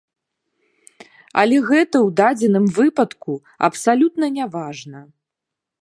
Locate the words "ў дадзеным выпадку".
1.99-3.31